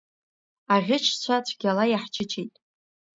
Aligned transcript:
Аӷьычцәа 0.73 1.35
цәгьала 1.45 1.85
иаҳчычеит. 1.87 2.53